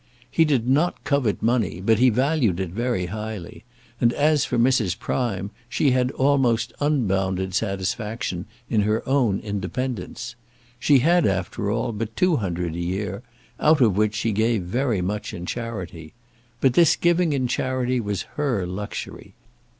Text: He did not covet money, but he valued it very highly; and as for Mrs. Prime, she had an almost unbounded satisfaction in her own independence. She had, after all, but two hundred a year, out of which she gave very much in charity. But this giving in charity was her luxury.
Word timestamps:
He 0.31 0.45
did 0.45 0.67
not 0.67 1.03
covet 1.03 1.43
money, 1.43 1.79
but 1.79 1.99
he 1.99 2.09
valued 2.09 2.59
it 2.59 2.71
very 2.71 3.05
highly; 3.05 3.63
and 3.99 4.11
as 4.13 4.43
for 4.45 4.57
Mrs. 4.57 4.97
Prime, 4.97 5.51
she 5.69 5.91
had 5.91 6.07
an 6.09 6.15
almost 6.15 6.73
unbounded 6.79 7.53
satisfaction 7.53 8.47
in 8.67 8.81
her 8.81 9.07
own 9.07 9.39
independence. 9.41 10.33
She 10.79 10.97
had, 11.01 11.27
after 11.27 11.69
all, 11.69 11.91
but 11.91 12.15
two 12.15 12.37
hundred 12.37 12.73
a 12.73 12.79
year, 12.79 13.21
out 13.59 13.79
of 13.79 13.95
which 13.95 14.15
she 14.15 14.31
gave 14.31 14.63
very 14.63 15.01
much 15.01 15.35
in 15.35 15.45
charity. 15.45 16.13
But 16.61 16.73
this 16.73 16.95
giving 16.95 17.31
in 17.31 17.45
charity 17.47 17.99
was 17.99 18.23
her 18.37 18.65
luxury. 18.65 19.35